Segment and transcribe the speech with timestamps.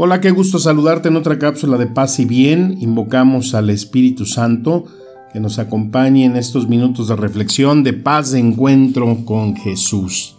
[0.00, 2.76] Hola, qué gusto saludarte en otra cápsula de paz y bien.
[2.78, 4.84] Invocamos al Espíritu Santo
[5.32, 10.36] que nos acompañe en estos minutos de reflexión, de paz, de encuentro con Jesús.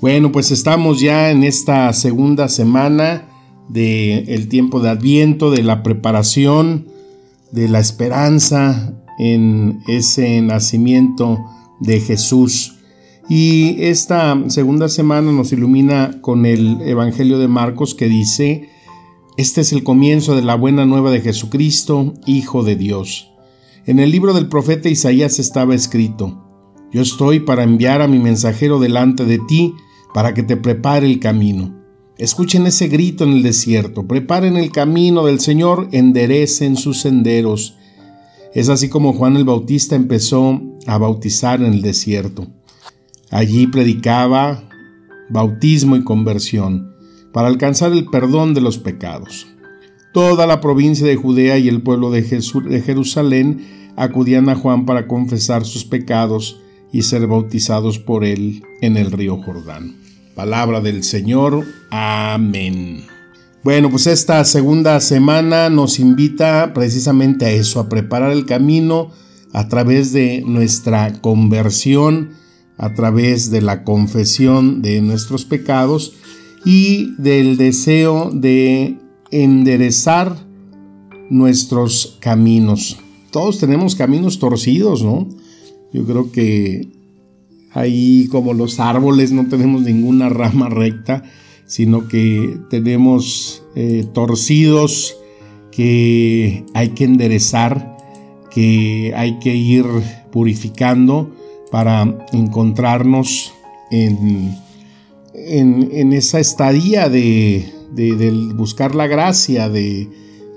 [0.00, 3.28] Bueno, pues estamos ya en esta segunda semana
[3.68, 6.88] del el tiempo de Adviento, de la preparación,
[7.52, 11.38] de la esperanza en ese nacimiento
[11.78, 12.80] de Jesús.
[13.28, 18.70] Y esta segunda semana nos ilumina con el Evangelio de Marcos que dice,
[19.38, 23.30] este es el comienzo de la buena nueva de Jesucristo, Hijo de Dios.
[23.86, 26.44] En el libro del profeta Isaías estaba escrito,
[26.90, 29.74] Yo estoy para enviar a mi mensajero delante de ti,
[30.12, 31.72] para que te prepare el camino.
[32.18, 37.76] Escuchen ese grito en el desierto, preparen el camino del Señor, enderecen sus senderos.
[38.54, 42.48] Es así como Juan el Bautista empezó a bautizar en el desierto.
[43.30, 44.68] Allí predicaba
[45.30, 46.87] bautismo y conversión
[47.38, 49.46] para alcanzar el perdón de los pecados.
[50.12, 55.64] Toda la provincia de Judea y el pueblo de, Jerusalén acudían a Juan para confesar
[55.64, 56.60] sus pecados
[56.92, 59.94] y ser bautizados por él en el río Jordán.
[60.34, 61.64] Palabra del Señor.
[61.90, 63.04] Amén.
[63.62, 69.12] Bueno, pues esta segunda semana nos invita precisamente a eso, a preparar el camino
[69.52, 72.30] a través de nuestra conversión,
[72.78, 76.14] a través de la confesión de nuestros pecados
[76.64, 78.98] y del deseo de
[79.30, 80.36] enderezar
[81.30, 82.98] nuestros caminos.
[83.30, 85.28] Todos tenemos caminos torcidos, ¿no?
[85.92, 86.88] Yo creo que
[87.72, 91.22] ahí como los árboles no tenemos ninguna rama recta,
[91.66, 95.16] sino que tenemos eh, torcidos
[95.70, 97.96] que hay que enderezar,
[98.50, 99.84] que hay que ir
[100.32, 101.30] purificando
[101.70, 103.52] para encontrarnos
[103.90, 104.56] en
[105.46, 107.72] en, esa estadía de,
[108.54, 110.08] buscar la gracia, de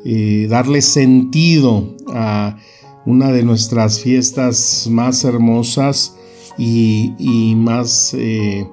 [0.06, 2.58] eh, darle sentido a
[3.06, 6.16] una de nuestras fiestas más hermosas
[6.58, 8.68] y, más eh,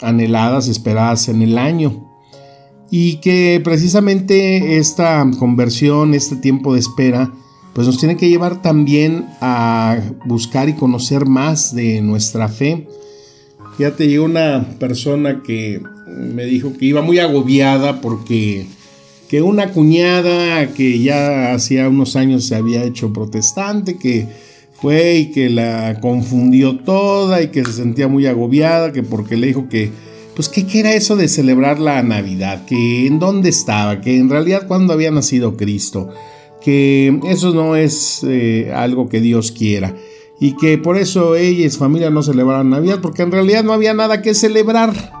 [0.00, 2.02] anheladas, esperadas en el año.
[2.90, 7.32] Y que precisamente esta conversión, este tiempo de espera,
[7.74, 12.88] pues nos tiene que llevar también a buscar y conocer más de nuestra fe,
[13.78, 18.66] te llegó una persona que me dijo que iba muy agobiada porque
[19.28, 24.26] que una cuñada que ya hacía unos años se había hecho protestante, que
[24.80, 29.48] fue y que la confundió toda y que se sentía muy agobiada, que porque le
[29.48, 29.90] dijo que,
[30.34, 32.64] pues, ¿qué, era eso de celebrar la Navidad?
[32.66, 36.10] Que en dónde estaba, que en realidad cuando había nacido Cristo,
[36.62, 39.94] que eso no es eh, algo que Dios quiera
[40.38, 43.72] y que por eso ella y su familia no celebraban Navidad, porque en realidad no
[43.72, 45.12] había nada que celebrar.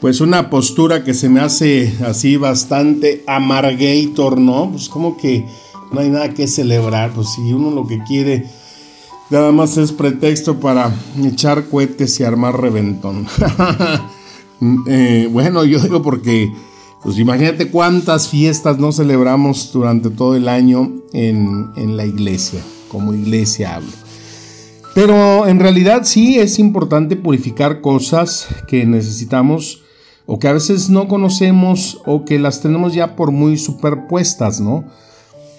[0.00, 4.70] Pues una postura que se me hace así bastante amargator, ¿no?
[4.70, 5.44] Pues como que
[5.90, 8.46] no hay nada que celebrar, pues si uno lo que quiere
[9.30, 13.26] nada más es pretexto para echar cohetes y armar reventón.
[14.88, 16.52] Eh, bueno, yo digo porque,
[17.04, 23.14] pues imagínate cuántas fiestas no celebramos durante todo el año en, en la iglesia, como
[23.14, 24.07] iglesia hablo.
[25.00, 29.84] Pero en realidad sí es importante purificar cosas que necesitamos
[30.26, 34.86] o que a veces no conocemos o que las tenemos ya por muy superpuestas, ¿no?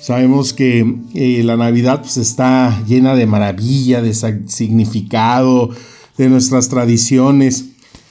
[0.02, 5.70] Sabemos que eh, la Navidad pues, está llena de maravilla, de significado,
[6.18, 7.64] de nuestras tradiciones.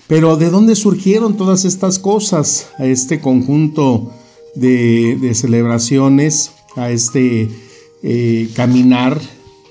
[0.06, 2.70] Pero ¿de dónde surgieron todas estas cosas?
[2.78, 4.14] A este conjunto
[4.54, 7.50] de, celebraciones, a este
[8.02, 9.20] eh, caminar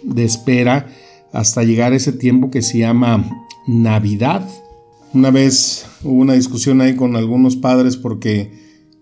[0.04, 0.94] de espera
[1.34, 4.48] hasta llegar ese tiempo que se llama Navidad.
[5.14, 8.52] Una vez hubo una discusión ahí con algunos padres porque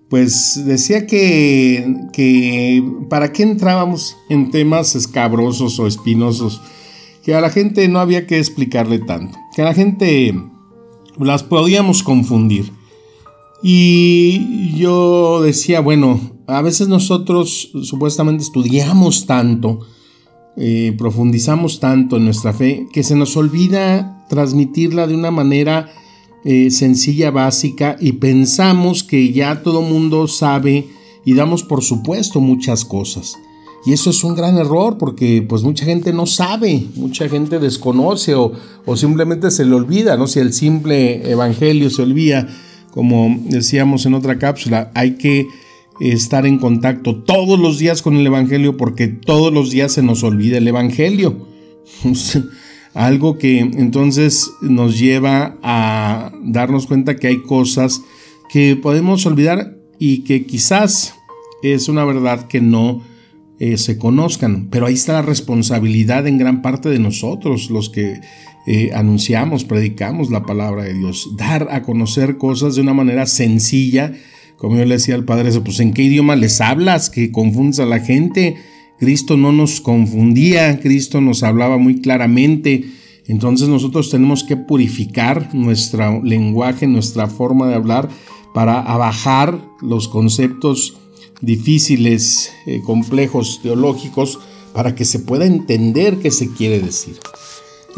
[0.10, 6.62] pues decía que, que para qué entrábamos en temas escabrosos o espinosos,
[7.24, 10.36] que a la gente no había que explicarle tanto, que a la gente
[11.18, 12.72] las podíamos confundir.
[13.64, 19.80] Y yo decía, bueno, a veces nosotros supuestamente estudiamos tanto,
[20.98, 25.90] profundizamos tanto en nuestra fe que se nos olvida transmitirla de una manera
[26.44, 30.88] eh, sencilla, básica, y pensamos que ya todo mundo sabe
[31.26, 33.36] y damos por supuesto muchas cosas.
[33.84, 38.36] Y eso es un gran error porque pues mucha gente no sabe, mucha gente desconoce
[38.36, 38.52] o,
[38.86, 40.28] o, simplemente se le olvida, ¿no?
[40.28, 42.48] Si el simple evangelio se olvida,
[42.92, 45.48] como decíamos en otra cápsula, hay que
[46.00, 50.24] estar en contacto todos los días con el evangelio porque todos los días se nos
[50.24, 51.48] olvida el evangelio.
[52.94, 58.02] Algo que entonces nos lleva a darnos cuenta que hay cosas
[58.50, 61.16] que podemos olvidar y que quizás
[61.62, 63.02] es una verdad que no
[63.60, 68.20] eh, se conozcan, pero ahí está la responsabilidad en gran parte de nosotros, los que
[68.68, 74.14] eh, anunciamos, predicamos la palabra de Dios, dar a conocer cosas de una manera sencilla,
[74.58, 77.86] como yo le decía al Padre, pues en qué idioma les hablas, que confundas a
[77.86, 78.58] la gente,
[79.00, 82.86] Cristo no nos confundía, Cristo nos hablaba muy claramente.
[83.28, 88.10] Entonces nosotros tenemos que purificar nuestro lenguaje, nuestra forma de hablar
[88.54, 90.98] para abajar los conceptos
[91.42, 94.40] difíciles, eh, complejos, teológicos,
[94.74, 97.16] para que se pueda entender qué se quiere decir.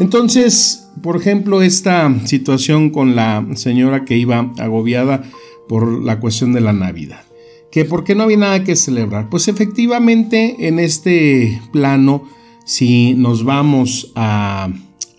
[0.00, 5.22] Entonces, por ejemplo, esta situación con la señora que iba agobiada
[5.68, 7.28] por la cuestión de la Navidad
[7.70, 9.28] que por qué no había nada que celebrar.
[9.28, 12.24] Pues efectivamente en este plano,
[12.64, 14.70] si nos vamos a,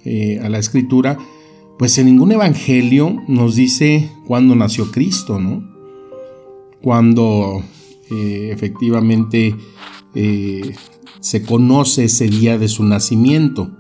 [0.06, 1.18] eh, a la escritura,
[1.78, 5.64] pues en ningún evangelio nos dice cuándo nació Cristo, ¿no?
[6.82, 7.64] Cuando
[8.12, 9.56] eh, efectivamente
[10.16, 10.74] eh,
[11.20, 13.72] se conoce ese día de su nacimiento.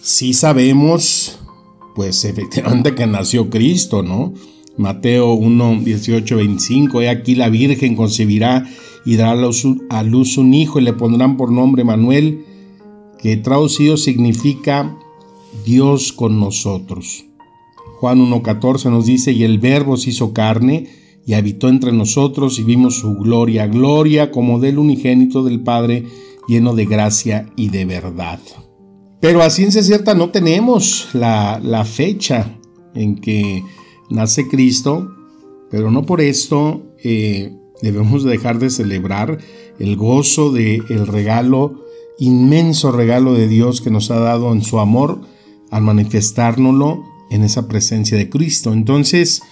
[0.00, 1.40] Sí sabemos,
[1.94, 4.34] pues efectivamente que nació Cristo, ¿no?
[4.76, 8.66] Mateo 1, 18, 25, He aquí la Virgen concebirá
[9.04, 9.32] y dará
[9.90, 12.44] a luz un hijo y le pondrán por nombre Manuel,
[13.18, 14.96] que traducido significa
[15.64, 17.24] Dios con nosotros.
[18.00, 20.88] Juan 1.14 nos dice, y el Verbo se hizo carne
[21.26, 26.04] y habitó entre nosotros y vimos su gloria, gloria como del unigénito del Padre,
[26.48, 28.40] lleno de gracia y de verdad.
[29.20, 32.58] Pero a ciencia cierta no tenemos la, la fecha
[32.94, 33.64] en que
[34.10, 35.14] nace Cristo,
[35.70, 37.52] pero no por esto eh,
[37.82, 39.38] debemos dejar de celebrar
[39.78, 41.84] el gozo del el regalo,
[42.18, 45.20] inmenso regalo de Dios que nos ha dado en su amor
[45.70, 48.72] al manifestárnoslo en esa presencia de Cristo.
[48.72, 49.42] Entonces,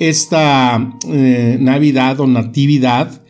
[0.00, 3.22] esta eh, Navidad o Natividad,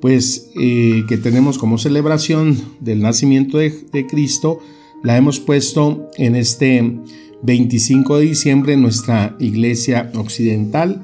[0.00, 4.60] pues eh, que tenemos como celebración del nacimiento de, de Cristo,
[5.02, 7.00] la hemos puesto en este
[7.42, 11.02] 25 de diciembre en nuestra iglesia occidental.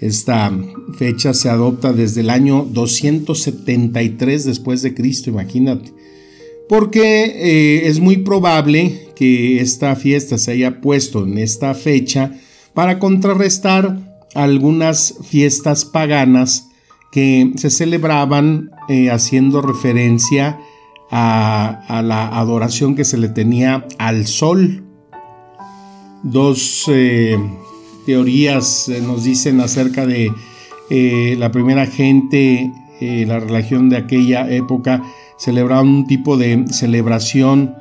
[0.00, 0.52] Esta
[0.98, 5.92] fecha se adopta desde el año 273 después de Cristo, imagínate.
[6.68, 12.32] Porque eh, es muy probable que esta fiesta se haya puesto en esta fecha
[12.74, 13.98] para contrarrestar
[14.34, 16.68] algunas fiestas paganas
[17.12, 20.58] que se celebraban eh, haciendo referencia
[21.10, 24.91] a, a la adoración que se le tenía al sol
[26.22, 27.36] dos eh,
[28.06, 30.32] teorías eh, nos dicen acerca de
[30.90, 35.02] eh, la primera gente, la religión de aquella época,
[35.36, 37.74] celebraba un tipo de celebración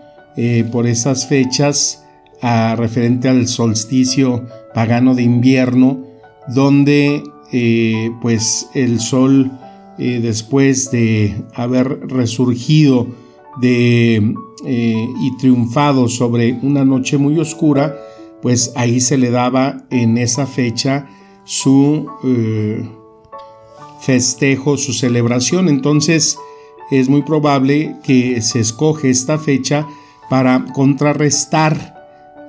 [0.72, 2.04] por esas fechas
[2.42, 6.00] a, referente al solsticio pagano de invierno,
[6.48, 7.22] donde
[8.20, 9.52] pues el sol
[10.00, 13.06] después de haber resurgido
[13.62, 14.34] de,
[14.66, 17.96] y triunfado sobre una noche muy oscura,
[18.42, 21.08] pues ahí se le daba en esa fecha
[21.44, 22.88] su eh,
[24.02, 25.70] festejo, su celebración.
[25.70, 26.38] Entonces
[26.92, 29.88] es muy probable que se escoge esta fecha
[30.30, 31.96] para contrarrestar,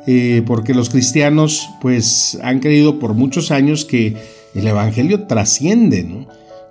[0.06, 4.16] eh, porque los cristianos pues han creído por muchos años que
[4.54, 6.26] el Evangelio trasciende, ¿no?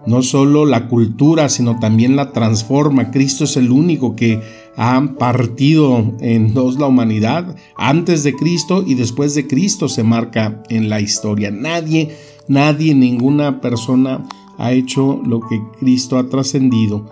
[0.05, 3.11] no solo la cultura, sino también la transforma.
[3.11, 4.41] Cristo es el único que
[4.77, 7.55] ha partido en dos la humanidad.
[7.75, 11.51] Antes de Cristo y después de Cristo se marca en la historia.
[11.51, 12.15] Nadie,
[12.47, 17.09] nadie, ninguna persona ha hecho lo que Cristo ha trascendido.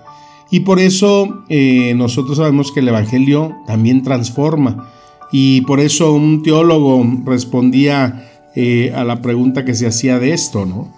[0.51, 4.91] Y por eso eh, nosotros sabemos que el Evangelio también transforma.
[5.31, 10.65] Y por eso un teólogo respondía eh, a la pregunta que se hacía de esto,
[10.65, 10.91] ¿no?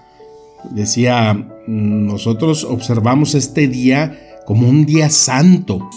[0.69, 5.89] Decía, nosotros observamos este día como un día santo,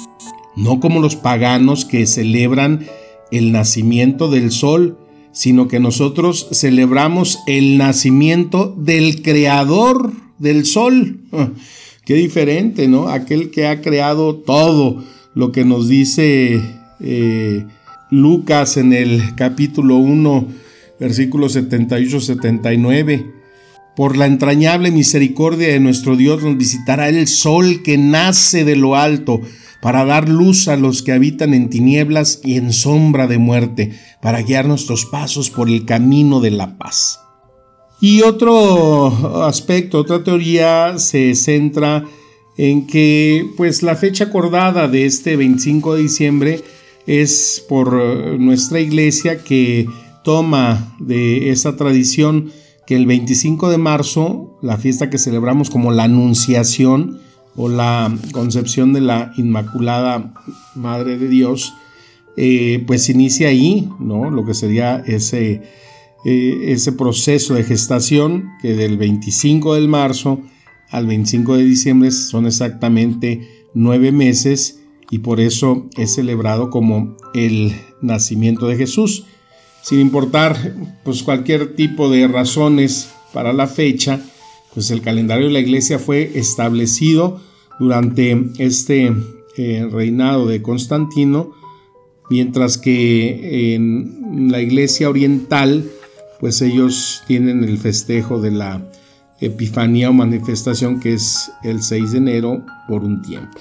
[0.56, 2.86] no como los paganos que celebran
[3.30, 4.98] el nacimiento del sol,
[5.32, 11.20] sino que nosotros celebramos el nacimiento del creador del sol.
[12.04, 13.08] Qué diferente, ¿no?
[13.08, 15.02] Aquel que ha creado todo
[15.34, 16.62] lo que nos dice
[17.00, 17.64] eh,
[18.10, 20.64] Lucas en el capítulo 1
[21.00, 23.32] versículos 78-79.
[23.96, 28.96] Por la entrañable misericordia de nuestro Dios nos visitará el sol que nace de lo
[28.96, 29.40] alto
[29.84, 34.40] para dar luz a los que habitan en tinieblas y en sombra de muerte, para
[34.40, 37.20] guiar nuestros pasos por el camino de la paz.
[38.00, 42.02] Y otro aspecto, otra teoría se centra
[42.56, 46.64] en que pues la fecha acordada de este 25 de diciembre
[47.06, 47.92] es por
[48.40, 49.86] nuestra iglesia que
[50.24, 52.50] toma de esa tradición
[52.86, 57.20] que el 25 de marzo, la fiesta que celebramos como la Anunciación
[57.56, 60.32] o la concepción de la Inmaculada
[60.74, 61.74] Madre de Dios,
[62.36, 64.30] eh, pues inicia ahí, ¿no?
[64.30, 65.62] Lo que sería ese,
[66.24, 70.40] eh, ese proceso de gestación que del 25 de marzo
[70.90, 74.80] al 25 de diciembre son exactamente nueve meses
[75.10, 79.24] y por eso es celebrado como el nacimiento de Jesús
[79.84, 84.18] sin importar pues cualquier tipo de razones para la fecha,
[84.74, 87.40] pues el calendario de la iglesia fue establecido
[87.78, 89.12] durante este
[89.56, 91.52] eh, reinado de Constantino,
[92.28, 95.88] mientras que en la iglesia oriental,
[96.40, 98.90] pues ellos tienen el festejo de la
[99.40, 103.58] Epifanía o manifestación que es el 6 de enero por un tiempo.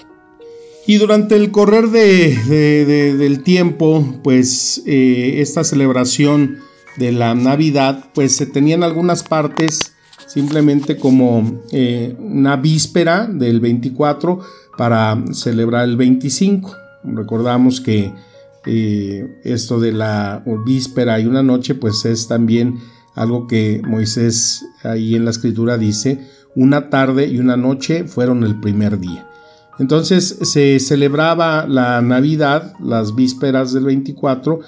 [0.85, 6.57] Y durante el correr del tiempo, pues eh, esta celebración
[6.97, 9.92] de la Navidad, pues se tenían algunas partes
[10.33, 14.39] simplemente como eh, una víspera del 24
[14.75, 16.75] para celebrar el 25.
[17.03, 18.11] Recordamos que
[18.65, 22.79] eh, esto de la víspera y una noche, pues es también
[23.13, 28.59] algo que Moisés ahí en la escritura dice, una tarde y una noche fueron el
[28.59, 29.29] primer día.
[29.77, 34.61] Entonces se celebraba la Navidad, las vísperas del 24,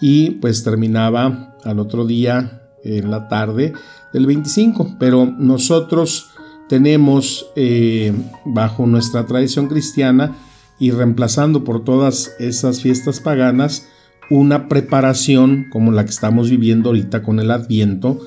[0.00, 3.72] y pues terminaba al otro día en la tarde
[4.12, 4.96] del 25.
[4.98, 6.30] Pero nosotros
[6.68, 8.12] tenemos eh,
[8.44, 10.36] bajo nuestra tradición cristiana
[10.78, 13.86] y reemplazando por todas esas fiestas paganas
[14.30, 18.20] una preparación como la que estamos viviendo ahorita con el Adviento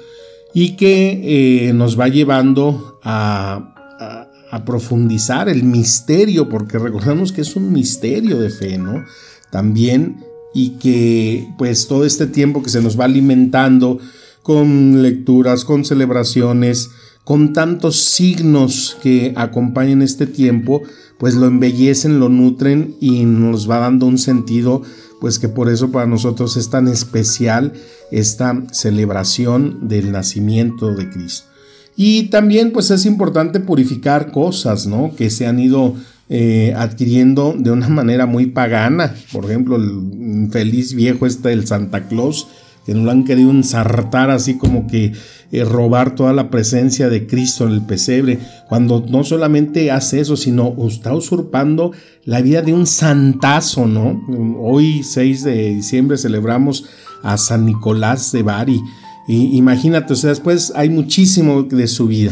[0.53, 3.71] y que eh, nos va llevando a
[4.55, 9.03] a profundizar el misterio, porque recordamos que es un misterio de fe, ¿no?
[9.51, 10.23] También,
[10.53, 13.99] y que pues todo este tiempo que se nos va alimentando
[14.45, 16.91] con lecturas, con celebraciones,
[17.23, 20.83] con tantos signos que acompañan este tiempo,
[21.17, 24.83] pues lo embellecen, lo nutren y nos va dando un sentido,
[25.19, 27.73] pues que por eso para nosotros es tan especial
[28.11, 31.47] esta celebración del nacimiento de Cristo.
[31.95, 35.15] Y también pues es importante purificar cosas, ¿no?
[35.15, 35.95] Que se han ido
[36.29, 39.15] eh, adquiriendo de una manera muy pagana.
[39.31, 42.47] Por ejemplo, el feliz viejo este del Santa Claus,
[42.85, 45.13] que no lo han querido ensartar así como que
[45.51, 48.39] eh, robar toda la presencia de Cristo en el pesebre,
[48.69, 51.91] cuando no solamente hace eso, sino está usurpando
[52.25, 54.21] la vida de un santazo, ¿no?
[54.59, 56.85] Hoy 6 de diciembre celebramos
[57.23, 58.81] a San Nicolás de Bari
[59.27, 62.31] imagínate, o sea, después hay muchísimo de su vida.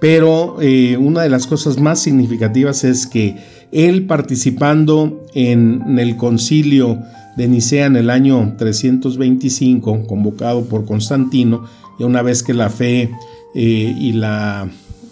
[0.00, 3.36] Pero eh, una de las cosas más significativas es que
[3.72, 6.98] él participando en, el concilio
[7.36, 11.64] de Nicea en el año 325, convocado por Constantino,
[11.98, 13.10] y una vez que la fe
[13.54, 14.68] eh, y la,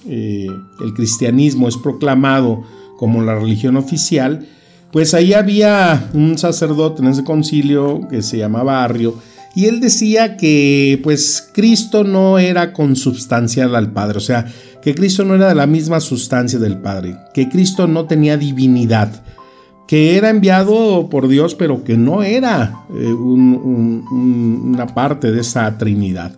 [0.09, 0.47] eh,
[0.85, 2.62] el cristianismo es proclamado
[2.97, 4.47] como la religión oficial,
[4.93, 9.17] pues ahí había un sacerdote en ese concilio que se llamaba Arrio,
[9.55, 14.47] y él decía que pues Cristo no era consubstancial al Padre, o sea,
[14.83, 19.23] que Cristo no era de la misma sustancia del Padre, que Cristo no tenía divinidad,
[19.93, 26.35] que era enviado por Dios, pero que no era eh, una parte de esa Trinidad.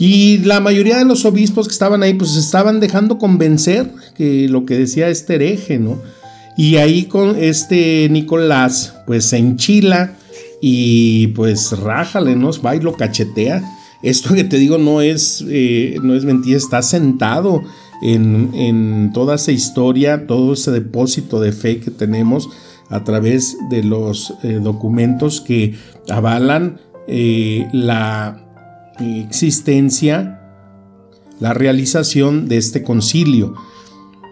[0.00, 4.66] Y la mayoría de los obispos que estaban ahí, pues estaban dejando convencer que lo
[4.66, 5.96] que decía este hereje, ¿no?
[6.56, 10.16] Y ahí con este Nicolás, pues se enchila
[10.60, 12.50] y pues rájale, ¿no?
[12.66, 13.62] Va y lo cachetea.
[14.02, 17.62] Esto que te digo no es, eh, no es mentira, está sentado
[18.02, 22.50] en, toda esa historia, todo ese depósito de fe que tenemos
[22.92, 25.74] a través de los eh, documentos que
[26.10, 28.38] avalan eh, la
[29.00, 30.40] existencia,
[31.40, 33.54] la realización de este concilio.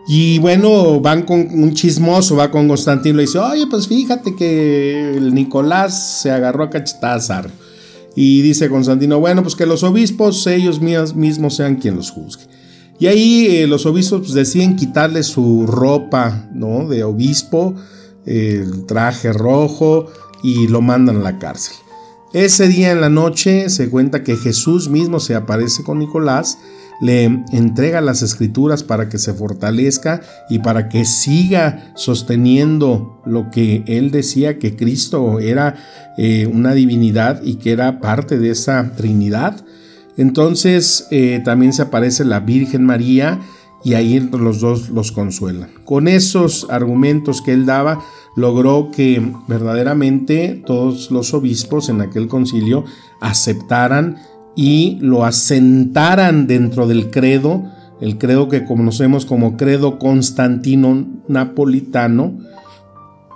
[0.06, 5.16] Y bueno, van con un chismoso, va con Constantino y dice, oye, pues fíjate que
[5.16, 7.32] el Nicolás se agarró a cachetadas
[8.14, 12.44] Y dice Constantino, bueno, pues que los obispos ellos mismos sean quien los juzgue.
[13.00, 16.86] Y ahí eh, los obispos pues, deciden quitarle su ropa, ¿no?
[16.86, 17.74] De obispo,
[18.26, 20.06] el traje rojo
[20.42, 21.76] y lo mandan a la cárcel.
[22.32, 26.58] Ese día en la noche se cuenta que Jesús mismo se aparece con Nicolás,
[27.00, 33.82] le entrega las escrituras para que se fortalezca y para que siga sosteniendo lo que
[33.86, 35.76] él decía que Cristo era
[36.18, 39.64] eh, una divinidad y que era parte de esa Trinidad.
[40.16, 43.40] Entonces eh, también se aparece la Virgen María
[43.82, 45.70] y ahí los dos los consuelan.
[45.84, 48.00] Con esos argumentos que él daba,
[48.36, 52.84] logró que verdaderamente todos los obispos en aquel concilio
[53.20, 54.16] aceptaran
[54.54, 57.64] y lo asentaran dentro del credo,
[58.00, 62.38] el credo que conocemos como credo constantino napolitano,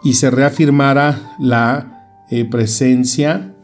[0.03, 3.55] y se reafirmara la eh, presencia,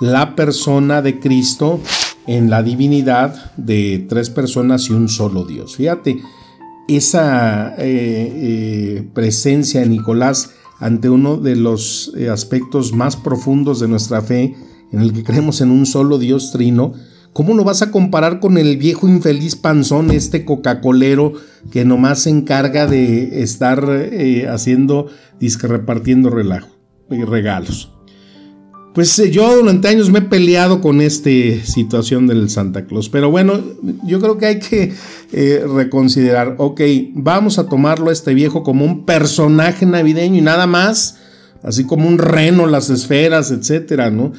[0.00, 1.80] la persona de Cristo
[2.26, 5.76] en la divinidad de tres personas y un solo Dios.
[5.76, 6.20] Fíjate,
[6.88, 13.88] esa eh, eh, presencia de Nicolás ante uno de los eh, aspectos más profundos de
[13.88, 14.54] nuestra fe,
[14.92, 16.92] en el que creemos en un solo Dios trino,
[17.32, 21.32] ¿cómo lo vas a comparar con el viejo infeliz panzón, este Coca-Colero
[21.70, 23.88] que nomás se encarga de estar
[24.50, 25.06] haciendo,
[25.40, 26.68] disque repartiendo relajo,
[27.08, 27.90] regalos?
[28.94, 31.30] Pues eh, yo durante años me he peleado con esta
[31.64, 33.60] situación del Santa Claus, pero bueno,
[34.04, 34.92] yo creo que hay que
[35.32, 36.80] eh, reconsiderar, ok,
[37.14, 41.18] vamos a tomarlo a este viejo como un personaje navideño y nada más,
[41.62, 44.32] así como un reno, las esferas, etcétera, ¿no?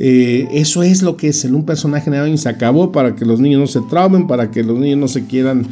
[0.00, 3.38] Eh, eso es lo que es el un personaje navideño se acabó para que los
[3.38, 5.68] niños no se traumen, para que los niños no se quieran,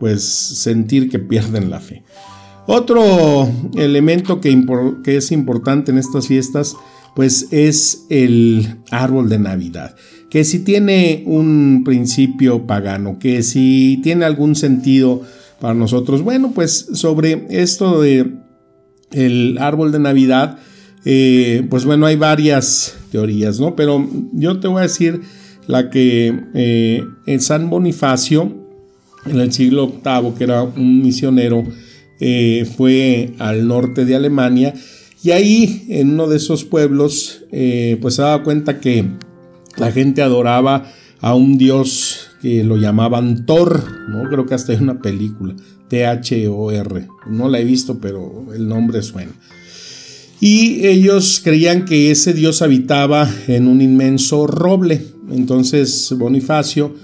[0.00, 2.02] pues, sentir que pierden la fe.
[2.70, 4.62] Otro elemento que,
[5.06, 6.76] es importante en estas fiestas,
[7.16, 9.96] pues es el árbol de Navidad,
[10.28, 15.22] que si tiene un principio pagano, que si tiene algún sentido
[15.62, 18.34] para nosotros, bueno, pues sobre esto de
[19.12, 20.58] el árbol de Navidad,
[21.06, 23.76] eh, pues bueno, hay varias teorías, ¿no?
[23.76, 25.22] Pero yo te voy a decir
[25.66, 28.54] la que eh, en San Bonifacio,
[29.24, 31.64] en el siglo VIII, que era un misionero,
[32.20, 34.74] eh, fue al norte de Alemania
[35.22, 39.04] y ahí en uno de esos pueblos eh, pues se daba cuenta que
[39.76, 44.28] la gente adoraba a un dios que lo llamaban Thor, ¿no?
[44.28, 45.56] Creo que hasta hay una película,
[45.88, 47.08] T-H-O-R.
[47.28, 49.32] No la he visto, pero el nombre suena.
[50.40, 55.04] Y ellos creían que ese dios habitaba en un inmenso roble.
[55.30, 56.94] Entonces Bonifacio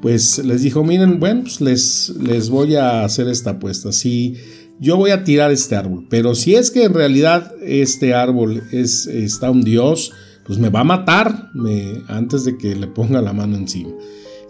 [0.00, 3.90] pues les dijo, miren, bueno, pues les, les voy a hacer esta apuesta.
[4.80, 9.06] Yo voy a tirar este árbol, pero si es que en realidad este árbol es,
[9.06, 10.12] está un dios,
[10.44, 11.50] pues me va a matar
[12.08, 13.90] antes de que le ponga la mano encima.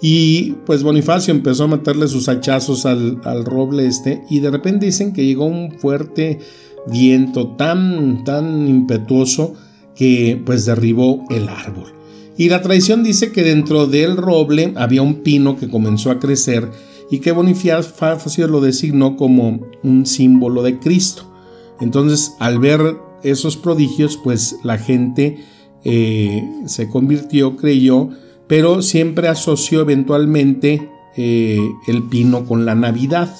[0.00, 4.87] Y pues Bonifacio empezó a meterle sus hachazos al, al, roble este y de repente
[4.87, 6.40] dicen que llegó un fuerte
[6.87, 9.54] viento tan, tan impetuoso
[9.94, 11.92] que pues derribó el árbol.
[12.37, 16.68] Y la tradición dice que dentro del roble había un pino que comenzó a crecer
[17.10, 21.30] y que Bonifacio lo designó como un símbolo de Cristo.
[21.80, 25.38] Entonces, al ver esos prodigios, pues la gente
[25.84, 28.10] eh, se convirtió, creyó,
[28.46, 33.34] pero siempre asoció eventualmente eh, el pino con la Navidad.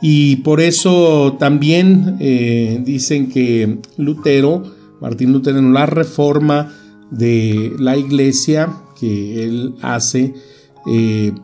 [0.00, 4.62] Y por eso también eh, dicen que Lutero,
[5.00, 6.72] Martín Lutero, en la reforma
[7.10, 10.34] de la iglesia que él hace,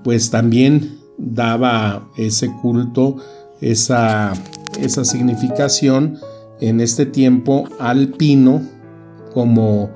[0.02, 3.16] pues también daba ese culto,
[3.60, 4.32] esa,
[4.80, 6.18] esa significación
[6.60, 8.62] en este tiempo al pino,
[9.32, 9.90] como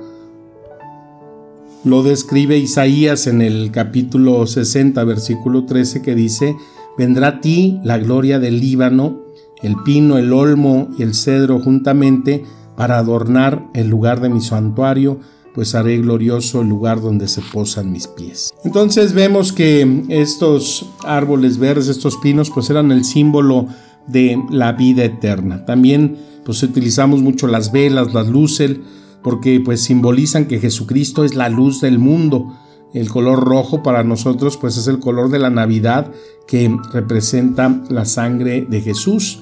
[1.85, 6.57] lo describe Isaías en el capítulo 60, versículo 13, que dice,
[6.97, 9.21] vendrá a ti la gloria del Líbano,
[9.63, 12.45] el pino, el olmo y el cedro juntamente,
[12.77, 15.19] para adornar el lugar de mi santuario,
[15.55, 18.55] pues haré glorioso el lugar donde se posan mis pies.
[18.65, 23.67] Entonces vemos que estos árboles verdes, estos pinos, pues eran el símbolo
[24.07, 25.65] de la vida eterna.
[25.65, 28.79] También pues utilizamos mucho las velas, las luces,
[29.23, 32.57] porque pues simbolizan que Jesucristo es la luz del mundo.
[32.95, 36.11] El color rojo para nosotros pues es el color de la Navidad
[36.47, 39.41] que representa la sangre de Jesús.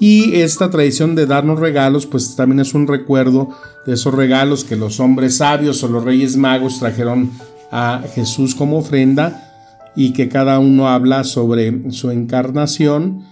[0.00, 3.48] Y esta tradición de darnos regalos, pues también es un recuerdo
[3.84, 7.32] de esos regalos que los hombres sabios o los reyes magos trajeron
[7.72, 9.44] a Jesús como ofrenda
[9.96, 13.24] y que cada uno habla sobre su encarnación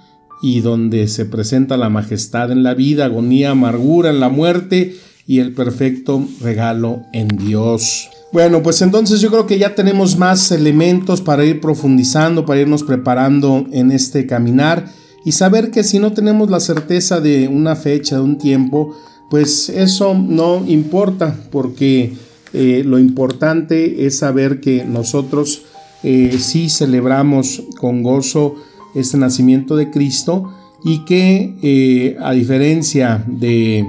[0.43, 5.39] y donde se presenta la majestad en la vida, agonía, amargura en la muerte y
[5.39, 8.09] el perfecto regalo en Dios.
[8.33, 12.83] Bueno, pues entonces yo creo que ya tenemos más elementos para ir profundizando, para irnos
[12.83, 14.87] preparando en este caminar
[15.27, 18.97] y saber que si no tenemos la certeza de una fecha, de un tiempo,
[19.29, 22.15] pues eso no importa porque
[22.53, 25.63] eh, lo importante es saber que nosotros
[26.05, 28.55] eh, sí celebramos con gozo
[28.95, 33.85] este nacimiento de Cristo y que eh, a diferencia de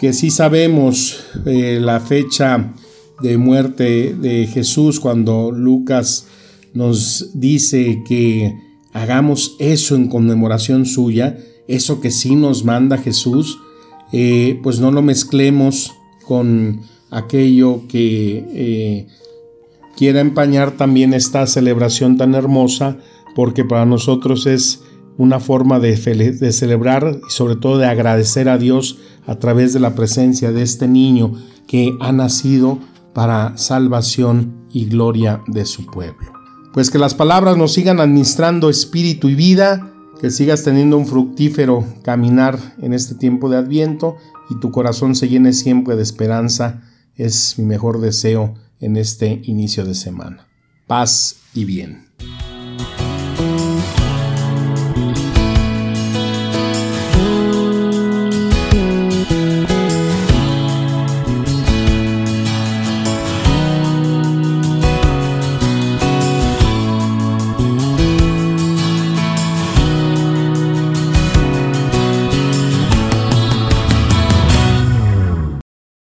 [0.00, 2.72] que sí sabemos la fecha
[3.22, 6.28] de muerte de Jesús cuando Lucas
[6.72, 13.58] nos dice que hagamos eso en conmemoración suya, eso que sí nos manda Jesús,
[14.12, 15.92] eh, pues no lo mezclemos
[16.26, 19.06] con aquello que eh,
[19.96, 22.98] quiera empañar también esta celebración tan hermosa,
[23.34, 24.82] porque para nosotros es
[25.18, 29.80] una forma de, de, celebrar y sobre todo de agradecer a Dios a través de
[29.80, 31.34] la presencia de este niño
[31.66, 32.78] que ha nacido
[33.14, 36.31] para salvación y gloria de su pueblo.
[36.72, 41.84] Pues que las palabras nos sigan administrando espíritu y vida que sigas teniendo un fructífero
[42.02, 44.16] caminar en este tiempo de adviento
[44.48, 46.82] y tu corazón se llene siempre de esperanza.
[47.16, 50.46] Es mi mejor deseo en este inicio de semana.
[50.86, 52.11] Paz y bien.